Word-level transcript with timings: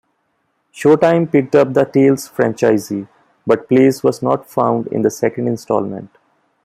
Showtime 0.73 1.31
picked 1.31 1.53
up 1.53 1.73
the 1.75 1.85
"Tales" 1.85 2.27
franchise, 2.27 2.91
but 3.45 3.69
Place 3.69 4.01
was 4.01 4.23
not 4.23 4.47
in 4.91 5.03
the 5.03 5.11
second 5.11 5.47
installment. 5.47 6.09